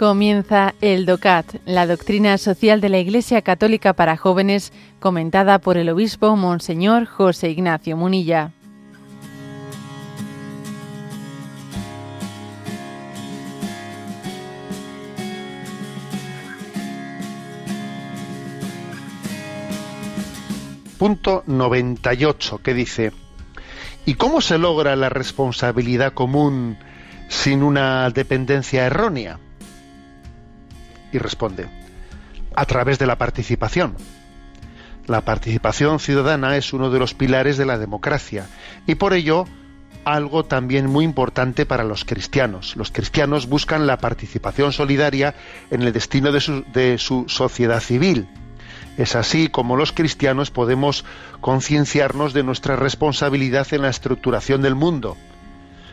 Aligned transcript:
Comienza 0.00 0.74
el 0.80 1.04
DOCAT, 1.04 1.56
la 1.66 1.86
doctrina 1.86 2.38
social 2.38 2.80
de 2.80 2.88
la 2.88 2.98
Iglesia 3.00 3.42
Católica 3.42 3.92
para 3.92 4.16
jóvenes, 4.16 4.72
comentada 4.98 5.58
por 5.58 5.76
el 5.76 5.90
obispo 5.90 6.36
Monseñor 6.36 7.04
José 7.04 7.50
Ignacio 7.50 7.98
Munilla. 7.98 8.50
Punto 20.96 21.44
98, 21.46 22.62
que 22.62 22.72
dice, 22.72 23.12
¿y 24.06 24.14
cómo 24.14 24.40
se 24.40 24.56
logra 24.56 24.96
la 24.96 25.10
responsabilidad 25.10 26.14
común 26.14 26.78
sin 27.28 27.62
una 27.62 28.08
dependencia 28.08 28.86
errónea? 28.86 29.38
Y 31.12 31.18
responde, 31.18 31.68
a 32.54 32.64
través 32.66 32.98
de 32.98 33.06
la 33.06 33.16
participación. 33.16 33.96
La 35.06 35.22
participación 35.22 35.98
ciudadana 35.98 36.56
es 36.56 36.72
uno 36.72 36.90
de 36.90 36.98
los 36.98 37.14
pilares 37.14 37.56
de 37.56 37.66
la 37.66 37.78
democracia 37.78 38.46
y 38.86 38.94
por 38.94 39.12
ello 39.12 39.44
algo 40.04 40.44
también 40.44 40.86
muy 40.86 41.04
importante 41.04 41.66
para 41.66 41.84
los 41.84 42.04
cristianos. 42.04 42.76
Los 42.76 42.90
cristianos 42.90 43.48
buscan 43.48 43.86
la 43.86 43.98
participación 43.98 44.72
solidaria 44.72 45.34
en 45.70 45.82
el 45.82 45.92
destino 45.92 46.32
de 46.32 46.98
su, 46.98 47.24
sociedad 47.28 47.80
civil. 47.80 48.28
Es 48.96 49.16
así 49.16 49.48
como 49.48 49.76
los 49.76 49.92
cristianos 49.92 50.50
podemos 50.50 51.04
concienciarnos 51.40 52.32
de 52.32 52.42
nuestra 52.42 52.76
responsabilidad 52.76 53.66
en 53.72 53.82
la 53.82 53.88
estructuración 53.88 54.62
del 54.62 54.74
mundo, 54.74 55.16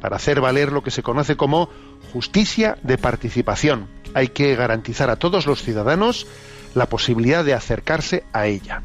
para 0.00 0.16
hacer 0.16 0.40
valer 0.40 0.72
lo 0.72 0.82
que 0.82 0.90
se 0.90 1.02
conoce 1.02 1.36
como 1.36 1.68
justicia 2.12 2.78
de 2.82 2.98
participación. 2.98 3.97
Hay 4.14 4.28
que 4.28 4.54
garantizar 4.56 5.10
a 5.10 5.16
todos 5.16 5.46
los 5.46 5.62
ciudadanos 5.62 6.26
la 6.74 6.86
posibilidad 6.86 7.44
de 7.44 7.54
acercarse 7.54 8.24
a 8.32 8.46
ella. 8.46 8.82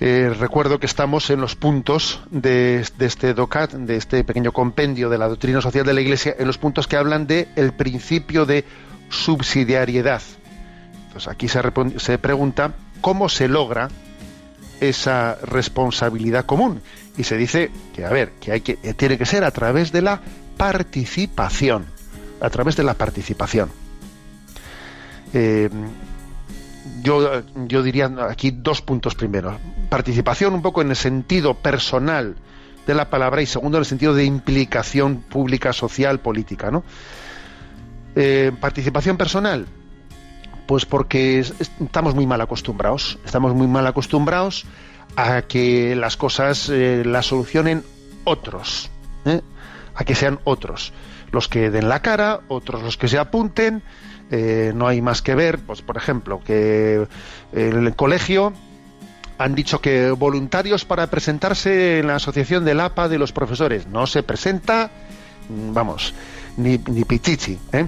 Eh, 0.00 0.34
recuerdo 0.38 0.80
que 0.80 0.86
estamos 0.86 1.30
en 1.30 1.40
los 1.40 1.54
puntos 1.54 2.20
de, 2.30 2.84
este 2.98 3.32
DOCAT, 3.32 3.72
de 3.72 3.96
este 3.96 4.24
pequeño 4.24 4.52
compendio 4.52 5.08
de 5.08 5.18
la 5.18 5.28
doctrina 5.28 5.60
social 5.60 5.86
de 5.86 5.94
la 5.94 6.00
Iglesia, 6.00 6.34
en 6.38 6.46
los 6.46 6.58
puntos 6.58 6.86
que 6.86 6.96
hablan 6.96 7.26
de 7.26 7.48
el 7.56 7.72
principio 7.72 8.44
de 8.44 8.64
subsidiariedad. 9.08 10.20
Entonces 11.06 11.28
aquí 11.28 11.48
se, 11.48 11.62
se 11.98 12.18
pregunta 12.18 12.74
cómo 13.00 13.28
se 13.28 13.48
logra 13.48 13.88
esa 14.80 15.36
responsabilidad 15.42 16.44
común 16.44 16.82
y 17.16 17.24
se 17.24 17.36
dice 17.36 17.70
que 17.94 18.04
a 18.04 18.10
ver 18.10 18.32
que 18.40 18.52
hay 18.52 18.60
que 18.60 18.78
eh, 18.82 18.94
tiene 18.94 19.16
que 19.16 19.24
ser 19.24 19.44
a 19.44 19.52
través 19.52 19.92
de 19.92 20.02
la 20.02 20.20
participación 20.56 21.86
a 22.40 22.50
través 22.50 22.76
de 22.76 22.82
la 22.82 22.94
participación. 22.94 23.70
Eh, 25.32 25.68
yo, 27.02 27.42
yo 27.66 27.82
diría 27.82 28.10
aquí 28.28 28.50
dos 28.50 28.82
puntos 28.82 29.14
primero. 29.14 29.58
Participación 29.88 30.54
un 30.54 30.62
poco 30.62 30.82
en 30.82 30.90
el 30.90 30.96
sentido 30.96 31.54
personal 31.54 32.36
de 32.86 32.94
la 32.94 33.10
palabra 33.10 33.42
y 33.42 33.46
segundo 33.46 33.78
en 33.78 33.82
el 33.82 33.86
sentido 33.86 34.14
de 34.14 34.24
implicación 34.24 35.22
pública 35.22 35.72
social 35.72 36.20
política 36.20 36.70
no 36.70 36.84
eh, 38.14 38.52
participación 38.60 39.16
personal 39.16 39.66
pues 40.66 40.84
porque 40.86 41.40
estamos 41.40 42.14
muy 42.14 42.26
mal 42.26 42.40
acostumbrados. 42.40 43.18
Estamos 43.24 43.54
muy 43.54 43.66
mal 43.66 43.86
acostumbrados 43.86 44.64
a 45.14 45.42
que 45.42 45.94
las 45.94 46.16
cosas 46.16 46.70
eh, 46.70 47.02
las 47.04 47.26
solucionen 47.26 47.84
otros, 48.24 48.90
a 49.94 50.04
que 50.04 50.14
sean 50.14 50.40
otros 50.44 50.92
los 51.34 51.48
que 51.48 51.70
den 51.70 51.88
la 51.88 52.00
cara, 52.00 52.40
otros 52.48 52.82
los 52.82 52.96
que 52.96 53.08
se 53.08 53.18
apunten. 53.18 53.82
Eh, 54.30 54.72
no 54.74 54.88
hay 54.88 55.02
más 55.02 55.20
que 55.20 55.34
ver, 55.34 55.58
pues 55.58 55.82
por 55.82 55.96
ejemplo, 55.98 56.40
que 56.42 57.06
en 57.52 57.86
el 57.86 57.94
colegio 57.94 58.54
han 59.36 59.54
dicho 59.54 59.80
que 59.80 60.10
voluntarios 60.10 60.84
para 60.84 61.08
presentarse 61.08 61.98
en 61.98 62.06
la 62.06 62.16
asociación 62.16 62.64
del 62.64 62.80
APA 62.80 63.08
de 63.08 63.18
los 63.18 63.32
profesores 63.32 63.86
no 63.86 64.06
se 64.06 64.22
presenta, 64.22 64.90
mm, 65.48 65.74
vamos, 65.74 66.14
ni, 66.56 66.78
ni 66.78 67.04
pichichi, 67.04 67.58
¿eh? 67.72 67.86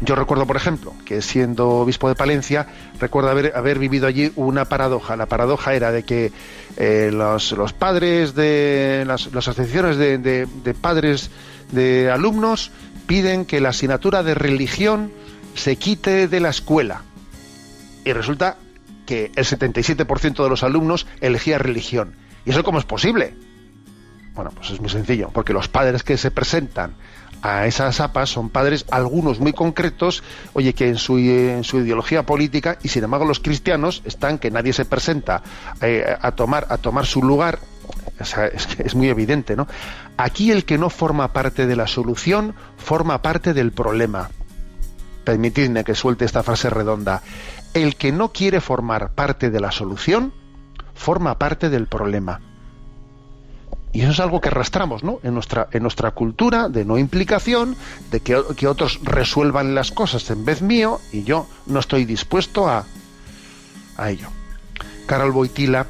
Yo 0.00 0.16
recuerdo, 0.16 0.46
por 0.46 0.56
ejemplo, 0.56 0.92
que 1.04 1.22
siendo 1.22 1.68
obispo 1.70 2.08
de 2.08 2.16
Palencia, 2.16 2.66
recuerdo 2.98 3.30
haber, 3.30 3.52
haber 3.54 3.78
vivido 3.78 4.08
allí 4.08 4.32
una 4.34 4.64
paradoja. 4.64 5.16
La 5.16 5.26
paradoja 5.26 5.74
era 5.74 5.92
de 5.92 6.02
que 6.02 6.32
eh, 6.76 7.10
los, 7.12 7.72
padres 7.72 8.34
de 8.34 9.04
las, 9.06 9.28
asociaciones 9.28 9.96
de, 9.96 10.76
padres 10.80 11.30
de 11.74 12.10
alumnos 12.10 12.70
piden 13.06 13.44
que 13.44 13.60
la 13.60 13.70
asignatura 13.70 14.22
de 14.22 14.34
religión 14.34 15.12
se 15.54 15.76
quite 15.76 16.28
de 16.28 16.40
la 16.40 16.48
escuela. 16.48 17.02
Y 18.04 18.12
resulta 18.12 18.56
que 19.06 19.32
el 19.36 19.44
77% 19.44 20.42
de 20.42 20.48
los 20.48 20.62
alumnos 20.62 21.06
elegía 21.20 21.58
religión. 21.58 22.14
¿Y 22.44 22.50
eso 22.50 22.64
cómo 22.64 22.78
es 22.78 22.84
posible? 22.84 23.34
Bueno, 24.34 24.50
pues 24.50 24.70
es 24.70 24.80
muy 24.80 24.90
sencillo, 24.90 25.30
porque 25.32 25.52
los 25.52 25.68
padres 25.68 26.02
que 26.02 26.16
se 26.16 26.30
presentan 26.30 26.94
a 27.42 27.66
esas 27.66 28.00
APAS 28.00 28.30
son 28.30 28.48
padres, 28.48 28.86
algunos 28.90 29.38
muy 29.38 29.52
concretos, 29.52 30.22
oye, 30.54 30.72
que 30.72 30.88
en 30.88 30.96
su, 30.96 31.18
en 31.18 31.62
su 31.62 31.78
ideología 31.78 32.24
política, 32.24 32.78
y 32.82 32.88
sin 32.88 33.04
embargo 33.04 33.26
los 33.26 33.38
cristianos 33.38 34.02
están 34.06 34.38
que 34.38 34.50
nadie 34.50 34.72
se 34.72 34.86
presenta 34.86 35.42
eh, 35.82 36.04
a, 36.20 36.32
tomar, 36.32 36.66
a 36.70 36.78
tomar 36.78 37.04
su 37.04 37.22
lugar, 37.22 37.58
es, 38.18 38.94
muy 38.94 39.08
evidente, 39.08 39.56
¿no? 39.56 39.66
Aquí 40.16 40.50
el 40.50 40.64
que 40.64 40.78
no 40.78 40.90
forma 40.90 41.32
parte 41.32 41.66
de 41.66 41.76
la 41.76 41.86
solución, 41.86 42.54
forma 42.76 43.22
parte 43.22 43.54
del 43.54 43.72
problema. 43.72 44.30
Permitidme 45.24 45.84
que 45.84 45.94
suelte 45.94 46.24
esta 46.24 46.42
frase 46.42 46.70
redonda. 46.70 47.22
El 47.72 47.96
que 47.96 48.12
no 48.12 48.32
quiere 48.32 48.60
formar 48.60 49.14
parte 49.14 49.50
de 49.50 49.60
la 49.60 49.72
solución, 49.72 50.32
forma 50.94 51.38
parte 51.38 51.70
del 51.70 51.86
problema. 51.86 52.40
Y 53.92 54.02
eso 54.02 54.10
es 54.10 54.20
algo 54.20 54.40
que 54.40 54.48
arrastramos 54.48 55.04
¿no? 55.04 55.20
en, 55.22 55.34
nuestra, 55.34 55.68
en 55.70 55.82
nuestra 55.82 56.10
cultura 56.10 56.68
de 56.68 56.84
no 56.84 56.98
implicación, 56.98 57.76
de 58.10 58.20
que, 58.20 58.40
que, 58.56 58.66
otros 58.66 58.98
resuelvan 59.04 59.74
las 59.76 59.92
cosas 59.92 60.28
en 60.30 60.44
vez 60.44 60.62
mío 60.62 61.00
y 61.12 61.22
yo 61.22 61.46
no 61.66 61.78
estoy 61.78 62.04
dispuesto 62.04 62.68
a, 62.68 62.84
a 63.96 64.10
ello. 64.10 64.28
Carol 65.06 65.30
Boitila, 65.30 65.86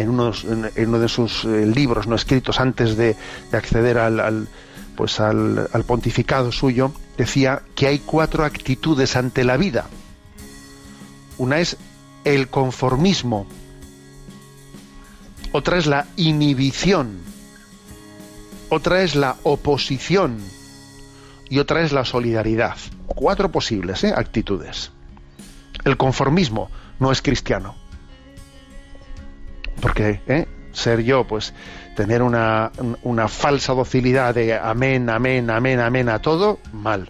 en, 0.00 0.10
uno 0.10 0.98
de 0.98 1.08
sus 1.08 1.44
eh, 1.44 1.66
libros 1.66 2.06
no 2.06 2.16
escritos 2.16 2.60
antes 2.60 2.96
de, 2.96 3.16
de 3.50 3.56
acceder 3.56 3.98
pues 4.96 5.20
al, 5.20 5.68
al 5.72 5.84
pontificado 5.84 6.52
suyo, 6.52 6.92
decía 7.16 7.62
que 7.74 7.86
hay 7.86 8.00
cuatro 8.00 8.44
actitudes 8.44 9.16
ante 9.16 9.44
la 9.44 9.56
vida. 9.56 9.86
Una 11.38 11.60
es 11.60 11.76
el 12.24 12.48
conformismo, 12.48 13.46
otra 15.52 15.78
es 15.78 15.86
la 15.86 16.06
inhibición, 16.16 17.18
otra 18.68 19.02
es 19.02 19.14
la 19.14 19.36
oposición 19.42 20.38
y 21.48 21.58
otra 21.58 21.82
es 21.82 21.92
la 21.92 22.04
solidaridad. 22.04 22.76
Cuatro 23.06 23.50
posibles 23.50 24.04
¿eh? 24.04 24.12
actitudes. 24.14 24.92
El 25.84 25.96
conformismo 25.96 26.70
no 27.00 27.10
es 27.10 27.20
cristiano. 27.20 27.74
Porque 29.80 30.20
¿eh? 30.26 30.46
ser 30.72 31.02
yo, 31.02 31.26
pues 31.26 31.54
tener 31.96 32.22
una, 32.22 32.70
una 33.02 33.28
falsa 33.28 33.72
docilidad 33.74 34.34
de 34.34 34.54
amén, 34.54 35.10
amén, 35.10 35.50
amén, 35.50 35.80
amén 35.80 36.08
a 36.08 36.20
todo, 36.20 36.58
mal 36.72 37.08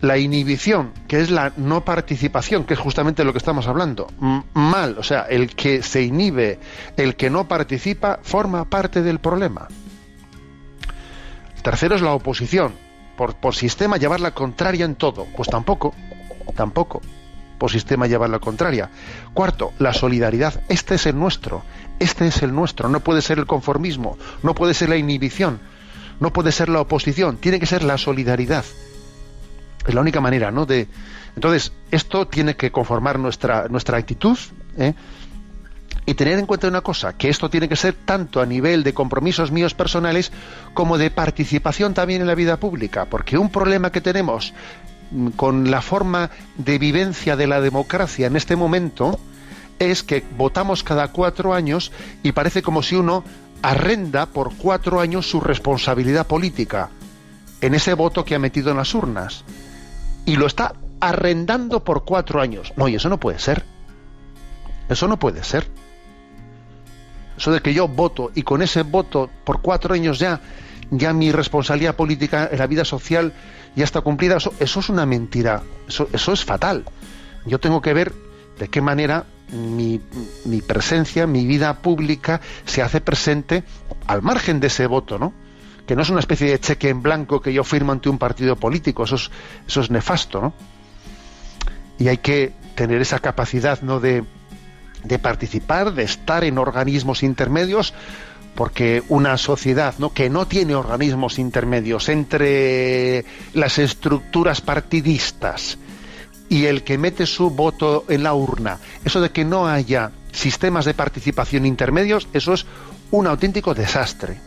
la 0.00 0.16
inhibición, 0.16 0.92
que 1.06 1.20
es 1.20 1.30
la 1.30 1.52
no 1.56 1.84
participación, 1.84 2.64
que 2.64 2.74
es 2.74 2.80
justamente 2.80 3.24
lo 3.24 3.32
que 3.32 3.38
estamos 3.38 3.66
hablando. 3.66 4.08
mal, 4.54 4.96
o 4.98 5.02
sea, 5.02 5.22
el 5.22 5.54
que 5.54 5.82
se 5.82 6.02
inhibe, 6.02 6.58
el 6.96 7.16
que 7.16 7.30
no 7.30 7.46
participa, 7.46 8.18
forma 8.22 8.64
parte 8.64 9.02
del 9.02 9.18
problema. 9.18 9.68
tercero 11.62 11.94
es 11.94 12.02
la 12.02 12.12
oposición. 12.12 12.72
Por, 13.16 13.34
por 13.34 13.54
sistema 13.54 13.98
llevar 13.98 14.20
la 14.20 14.30
contraria 14.30 14.86
en 14.86 14.94
todo. 14.94 15.26
Pues 15.36 15.48
tampoco, 15.50 15.94
tampoco. 16.54 17.02
Por 17.60 17.70
sistema 17.70 18.08
llevar 18.08 18.30
la 18.30 18.40
contraria. 18.40 18.90
Cuarto, 19.34 19.72
la 19.78 19.92
solidaridad. 19.92 20.62
Este 20.68 20.96
es 20.96 21.06
el 21.06 21.16
nuestro. 21.16 21.62
Este 22.00 22.26
es 22.26 22.42
el 22.42 22.52
nuestro. 22.52 22.88
No 22.88 23.00
puede 23.00 23.22
ser 23.22 23.38
el 23.38 23.46
conformismo. 23.46 24.18
No 24.42 24.54
puede 24.54 24.74
ser 24.74 24.88
la 24.88 24.96
inhibición. 24.96 25.60
No 26.18 26.32
puede 26.32 26.50
ser 26.50 26.70
la 26.70 26.80
oposición. 26.80 27.36
Tiene 27.36 27.60
que 27.60 27.66
ser 27.66 27.84
la 27.84 27.98
solidaridad 27.98 28.64
es 29.86 29.94
la 29.94 30.00
única 30.00 30.20
manera, 30.20 30.50
¿no? 30.50 30.66
De, 30.66 30.88
entonces, 31.34 31.72
esto 31.90 32.26
tiene 32.26 32.56
que 32.56 32.70
conformar 32.70 33.18
nuestra, 33.18 33.68
nuestra 33.68 33.98
actitud, 33.98 34.38
¿eh? 34.78 34.94
Y 36.06 36.14
tener 36.14 36.38
en 36.38 36.46
cuenta 36.46 36.66
una 36.66 36.80
cosa, 36.80 37.16
que 37.16 37.28
esto 37.28 37.50
tiene 37.50 37.68
que 37.68 37.76
ser 37.76 37.94
tanto 37.94 38.40
a 38.40 38.46
nivel 38.46 38.82
de 38.82 38.94
compromisos 38.94 39.52
míos 39.52 39.74
personales 39.74 40.32
como 40.74 40.98
de 40.98 41.10
participación 41.10 41.94
también 41.94 42.20
en 42.20 42.26
la 42.26 42.34
vida 42.34 42.56
pública, 42.58 43.04
porque 43.04 43.38
un 43.38 43.50
problema 43.50 43.92
que 43.92 44.00
tenemos 44.00 44.54
con 45.36 45.70
la 45.70 45.82
forma 45.82 46.30
de 46.56 46.78
vivencia 46.78 47.36
de 47.36 47.46
la 47.46 47.60
democracia 47.60 48.26
en 48.26 48.36
este 48.36 48.56
momento 48.56 49.18
es 49.78 50.02
que 50.02 50.24
votamos 50.36 50.84
cada 50.84 51.08
cuatro 51.08 51.54
años 51.54 51.90
y 52.22 52.32
parece 52.32 52.62
como 52.62 52.82
si 52.82 52.96
uno 52.96 53.24
arrenda 53.62 54.26
por 54.26 54.54
cuatro 54.56 55.00
años 55.00 55.28
su 55.28 55.40
responsabilidad 55.40 56.26
política 56.26 56.90
en 57.60 57.74
ese 57.74 57.94
voto 57.94 58.24
que 58.24 58.34
ha 58.34 58.38
metido 58.38 58.70
en 58.70 58.76
las 58.76 58.94
urnas 58.94 59.44
y 60.26 60.36
lo 60.36 60.46
está 60.46 60.74
arrendando 61.00 61.82
por 61.82 62.04
cuatro 62.04 62.40
años. 62.40 62.72
No, 62.76 62.88
y 62.88 62.94
eso 62.94 63.08
no 63.08 63.18
puede 63.18 63.38
ser. 63.38 63.64
Eso 64.88 65.08
no 65.08 65.18
puede 65.18 65.42
ser. 65.44 65.66
Eso 67.36 67.52
de 67.52 67.60
que 67.60 67.72
yo 67.72 67.88
voto 67.88 68.30
y 68.34 68.42
con 68.42 68.60
ese 68.60 68.82
voto 68.82 69.30
por 69.44 69.62
cuatro 69.62 69.94
años 69.94 70.18
ya, 70.18 70.40
ya 70.90 71.12
mi 71.12 71.32
responsabilidad 71.32 71.96
política 71.96 72.48
en 72.50 72.58
la 72.58 72.66
vida 72.66 72.84
social 72.84 73.32
ya 73.76 73.84
está 73.84 74.00
cumplida, 74.00 74.36
eso, 74.36 74.52
es 74.58 74.88
una 74.88 75.06
mentira. 75.06 75.62
Eso, 75.88 76.08
eso 76.12 76.32
es 76.32 76.44
fatal. 76.44 76.84
Yo 77.46 77.60
tengo 77.60 77.80
que 77.80 77.94
ver 77.94 78.12
de 78.58 78.68
qué 78.68 78.80
manera 78.80 79.24
mi, 79.52 80.00
presencia, 80.66 81.26
mi 81.26 81.46
vida 81.46 81.80
pública 81.80 82.40
se 82.66 82.82
hace 82.82 83.00
presente 83.00 83.64
al 84.06 84.22
margen 84.22 84.60
de 84.60 84.68
ese 84.68 84.86
voto, 84.86 85.18
¿no? 85.18 85.32
Que 85.86 85.96
no 85.96 86.02
es 86.02 86.10
una 86.10 86.20
especie 86.20 86.50
de 86.50 86.60
cheque 86.60 86.88
en 86.88 87.02
blanco 87.02 87.40
que 87.40 87.52
yo 87.52 87.64
firmo 87.64 87.92
ante 87.92 88.08
un 88.08 88.18
partido 88.18 88.56
político, 88.56 89.04
eso 89.04 89.16
es, 89.16 89.30
eso 89.66 89.80
es 89.80 89.90
nefasto, 89.90 90.40
¿no? 90.40 90.54
Y 91.98 92.08
hay 92.08 92.18
que 92.18 92.52
tener 92.74 93.00
esa 93.00 93.18
capacidad, 93.18 93.80
¿no? 93.82 94.00
De 94.00 94.24
participar, 95.22 95.94
de 95.94 96.02
estar 96.02 96.44
en 96.44 96.58
organismos 96.58 97.22
intermedios, 97.22 97.94
porque 98.60 99.02
una 99.08 99.38
sociedad 99.38 99.94
¿no? 99.96 100.12
que 100.12 100.28
no 100.28 100.46
tiene 100.46 100.74
organismos 100.74 101.38
intermedios 101.38 102.10
entre 102.10 103.24
las 103.54 103.78
estructuras 103.78 104.60
partidistas 104.60 105.78
y 106.50 106.66
el 106.66 106.84
que 106.84 106.98
mete 106.98 107.24
su 107.24 107.48
voto 107.48 108.04
en 108.10 108.22
la 108.22 108.34
urna, 108.34 108.78
eso 109.02 109.22
de 109.22 109.30
que 109.30 109.46
no 109.46 109.66
haya 109.66 110.10
sistemas 110.30 110.84
de 110.84 110.92
participación 110.92 111.64
intermedios, 111.64 112.28
eso 112.34 112.52
es 112.52 112.66
un 113.10 113.26
auténtico 113.28 113.72
desastre. 113.72 114.38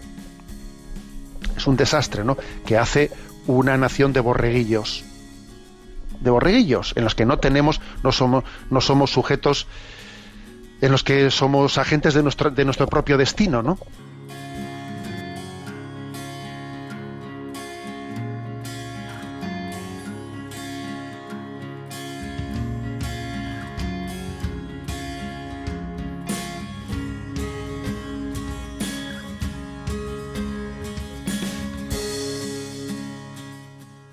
Es 1.57 1.65
un 1.65 1.75
desastre, 1.75 2.24
¿no? 2.24 2.38
Que 2.68 2.77
hace 2.77 3.10
una 3.48 3.77
nación 3.77 4.13
de 4.13 4.19
borreguillos. 4.19 5.04
De 6.19 6.30
borreguillos, 6.30 6.94
en 6.95 7.04
los 7.04 7.15
que 7.15 7.25
no 7.25 7.39
tenemos, 7.39 7.81
no 8.04 8.12
somos, 8.12 8.44
no 8.69 8.80
somos 8.80 9.10
sujetos 9.10 9.65
en 10.81 10.92
los 10.92 11.04
que 11.04 11.31
somos 11.31 11.80
agentes 11.80 12.13
de 12.13 12.21
nuestro, 12.21 12.51
de 12.51 12.63
nuestro 12.63 12.86
propio 12.86 13.18
destino, 13.18 13.63
¿no? 13.63 13.80